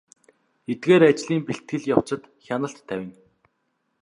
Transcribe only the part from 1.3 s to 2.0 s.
бэлтгэл